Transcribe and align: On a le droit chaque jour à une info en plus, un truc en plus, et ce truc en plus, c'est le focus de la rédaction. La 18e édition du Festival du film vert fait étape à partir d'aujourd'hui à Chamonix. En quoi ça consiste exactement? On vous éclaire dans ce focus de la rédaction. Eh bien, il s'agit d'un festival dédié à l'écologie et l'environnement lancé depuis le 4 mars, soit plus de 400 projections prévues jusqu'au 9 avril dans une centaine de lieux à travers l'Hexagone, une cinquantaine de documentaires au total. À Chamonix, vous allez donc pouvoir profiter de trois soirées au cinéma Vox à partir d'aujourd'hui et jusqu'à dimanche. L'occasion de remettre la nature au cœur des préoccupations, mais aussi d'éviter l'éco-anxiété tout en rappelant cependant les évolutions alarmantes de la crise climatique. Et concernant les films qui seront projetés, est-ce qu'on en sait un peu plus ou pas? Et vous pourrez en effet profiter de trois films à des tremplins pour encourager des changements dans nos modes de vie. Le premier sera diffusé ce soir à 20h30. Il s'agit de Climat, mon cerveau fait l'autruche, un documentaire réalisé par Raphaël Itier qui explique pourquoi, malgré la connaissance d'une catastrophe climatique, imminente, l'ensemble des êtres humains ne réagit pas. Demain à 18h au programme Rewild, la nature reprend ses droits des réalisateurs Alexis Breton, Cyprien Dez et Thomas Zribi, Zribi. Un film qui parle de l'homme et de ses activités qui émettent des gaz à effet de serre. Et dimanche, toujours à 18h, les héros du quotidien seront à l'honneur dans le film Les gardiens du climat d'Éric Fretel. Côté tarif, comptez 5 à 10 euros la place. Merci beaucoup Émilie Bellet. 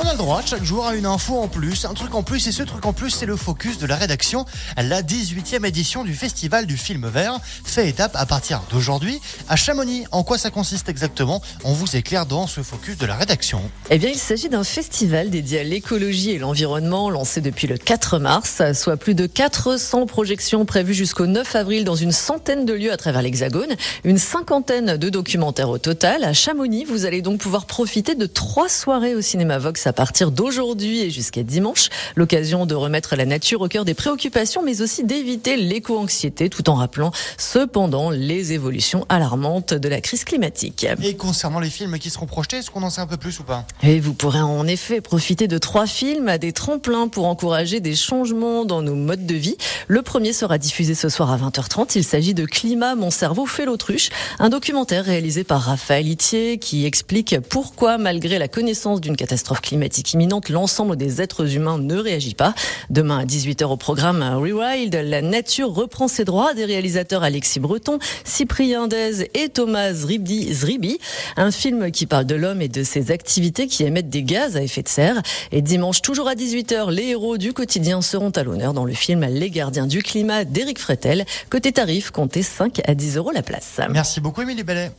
On 0.00 0.06
a 0.06 0.12
le 0.12 0.18
droit 0.18 0.42
chaque 0.46 0.62
jour 0.62 0.86
à 0.86 0.94
une 0.94 1.06
info 1.06 1.34
en 1.34 1.48
plus, 1.48 1.84
un 1.84 1.92
truc 1.92 2.14
en 2.14 2.22
plus, 2.22 2.46
et 2.46 2.52
ce 2.52 2.62
truc 2.62 2.86
en 2.86 2.92
plus, 2.92 3.10
c'est 3.10 3.26
le 3.26 3.34
focus 3.34 3.78
de 3.78 3.86
la 3.86 3.96
rédaction. 3.96 4.44
La 4.76 5.02
18e 5.02 5.66
édition 5.66 6.04
du 6.04 6.14
Festival 6.14 6.66
du 6.66 6.76
film 6.76 7.08
vert 7.08 7.40
fait 7.42 7.88
étape 7.88 8.14
à 8.14 8.24
partir 8.24 8.62
d'aujourd'hui 8.70 9.20
à 9.48 9.56
Chamonix. 9.56 10.04
En 10.12 10.22
quoi 10.22 10.38
ça 10.38 10.50
consiste 10.50 10.88
exactement? 10.88 11.42
On 11.64 11.72
vous 11.72 11.96
éclaire 11.96 12.26
dans 12.26 12.46
ce 12.46 12.60
focus 12.60 12.96
de 12.96 13.06
la 13.06 13.16
rédaction. 13.16 13.60
Eh 13.90 13.98
bien, 13.98 14.10
il 14.10 14.18
s'agit 14.18 14.48
d'un 14.48 14.62
festival 14.62 15.30
dédié 15.30 15.60
à 15.60 15.64
l'écologie 15.64 16.30
et 16.30 16.38
l'environnement 16.38 17.10
lancé 17.10 17.40
depuis 17.40 17.66
le 17.66 17.76
4 17.76 18.20
mars, 18.20 18.62
soit 18.74 18.98
plus 18.98 19.16
de 19.16 19.26
400 19.26 20.06
projections 20.06 20.64
prévues 20.64 20.94
jusqu'au 20.94 21.26
9 21.26 21.56
avril 21.56 21.82
dans 21.84 21.96
une 21.96 22.12
centaine 22.12 22.64
de 22.64 22.72
lieux 22.72 22.92
à 22.92 22.96
travers 22.96 23.22
l'Hexagone, 23.22 23.74
une 24.04 24.18
cinquantaine 24.18 24.96
de 24.96 25.08
documentaires 25.08 25.70
au 25.70 25.78
total. 25.78 26.22
À 26.22 26.32
Chamonix, 26.32 26.84
vous 26.84 27.04
allez 27.04 27.20
donc 27.20 27.40
pouvoir 27.40 27.66
profiter 27.66 28.14
de 28.14 28.26
trois 28.26 28.68
soirées 28.68 29.16
au 29.16 29.22
cinéma 29.22 29.58
Vox 29.58 29.87
à 29.88 29.92
partir 29.92 30.30
d'aujourd'hui 30.30 31.00
et 31.00 31.10
jusqu'à 31.10 31.42
dimanche. 31.42 31.88
L'occasion 32.14 32.66
de 32.66 32.74
remettre 32.74 33.16
la 33.16 33.26
nature 33.26 33.62
au 33.62 33.68
cœur 33.68 33.84
des 33.84 33.94
préoccupations, 33.94 34.62
mais 34.62 34.82
aussi 34.82 35.02
d'éviter 35.02 35.56
l'éco-anxiété 35.56 36.48
tout 36.48 36.70
en 36.70 36.74
rappelant 36.74 37.10
cependant 37.36 38.10
les 38.10 38.52
évolutions 38.52 39.06
alarmantes 39.08 39.74
de 39.74 39.88
la 39.88 40.00
crise 40.00 40.24
climatique. 40.24 40.86
Et 41.02 41.16
concernant 41.16 41.60
les 41.60 41.70
films 41.70 41.98
qui 41.98 42.10
seront 42.10 42.26
projetés, 42.26 42.58
est-ce 42.58 42.70
qu'on 42.70 42.82
en 42.82 42.90
sait 42.90 43.00
un 43.00 43.06
peu 43.06 43.16
plus 43.16 43.40
ou 43.40 43.42
pas? 43.42 43.64
Et 43.82 43.98
vous 43.98 44.14
pourrez 44.14 44.40
en 44.40 44.66
effet 44.66 45.00
profiter 45.00 45.48
de 45.48 45.58
trois 45.58 45.86
films 45.86 46.28
à 46.28 46.38
des 46.38 46.52
tremplins 46.52 47.08
pour 47.08 47.26
encourager 47.26 47.80
des 47.80 47.94
changements 47.94 48.64
dans 48.64 48.82
nos 48.82 48.94
modes 48.94 49.26
de 49.26 49.34
vie. 49.34 49.56
Le 49.86 50.02
premier 50.02 50.32
sera 50.32 50.58
diffusé 50.58 50.94
ce 50.94 51.08
soir 51.08 51.32
à 51.32 51.38
20h30. 51.38 51.92
Il 51.96 52.04
s'agit 52.04 52.34
de 52.34 52.44
Climat, 52.44 52.94
mon 52.94 53.10
cerveau 53.10 53.46
fait 53.46 53.64
l'autruche, 53.64 54.10
un 54.38 54.50
documentaire 54.50 55.04
réalisé 55.04 55.44
par 55.44 55.62
Raphaël 55.62 56.06
Itier 56.06 56.58
qui 56.58 56.84
explique 56.84 57.38
pourquoi, 57.48 57.98
malgré 57.98 58.38
la 58.38 58.48
connaissance 58.48 59.00
d'une 59.00 59.16
catastrophe 59.16 59.60
climatique, 59.60 59.77
imminente, 60.12 60.48
l'ensemble 60.48 60.96
des 60.96 61.20
êtres 61.20 61.56
humains 61.56 61.78
ne 61.78 61.96
réagit 61.96 62.34
pas. 62.34 62.54
Demain 62.90 63.18
à 63.18 63.24
18h 63.24 63.64
au 63.64 63.76
programme 63.76 64.22
Rewild, 64.22 64.94
la 64.94 65.22
nature 65.22 65.72
reprend 65.72 66.08
ses 66.08 66.24
droits 66.24 66.54
des 66.54 66.64
réalisateurs 66.64 67.22
Alexis 67.22 67.60
Breton, 67.60 67.98
Cyprien 68.24 68.88
Dez 68.88 69.30
et 69.34 69.48
Thomas 69.48 69.92
Zribi, 69.92 70.52
Zribi. 70.52 70.98
Un 71.36 71.50
film 71.50 71.90
qui 71.90 72.06
parle 72.06 72.26
de 72.26 72.34
l'homme 72.34 72.62
et 72.62 72.68
de 72.68 72.82
ses 72.82 73.10
activités 73.10 73.66
qui 73.66 73.84
émettent 73.84 74.10
des 74.10 74.22
gaz 74.22 74.56
à 74.56 74.62
effet 74.62 74.82
de 74.82 74.88
serre. 74.88 75.22
Et 75.52 75.62
dimanche, 75.62 76.02
toujours 76.02 76.28
à 76.28 76.34
18h, 76.34 76.90
les 76.90 77.08
héros 77.08 77.38
du 77.38 77.52
quotidien 77.52 78.02
seront 78.02 78.30
à 78.30 78.42
l'honneur 78.42 78.72
dans 78.72 78.84
le 78.84 78.94
film 78.94 79.24
Les 79.24 79.50
gardiens 79.50 79.86
du 79.86 80.02
climat 80.02 80.44
d'Éric 80.44 80.78
Fretel. 80.78 81.24
Côté 81.50 81.72
tarif, 81.72 82.10
comptez 82.10 82.42
5 82.42 82.80
à 82.86 82.94
10 82.94 83.16
euros 83.16 83.32
la 83.32 83.42
place. 83.42 83.80
Merci 83.90 84.20
beaucoup 84.20 84.42
Émilie 84.42 84.62
Bellet. 84.62 84.90